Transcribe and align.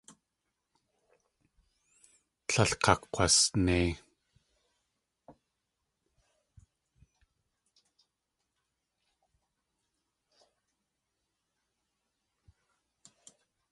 Tlél 2.47 2.71
kakg̲wasnei. 2.83 3.89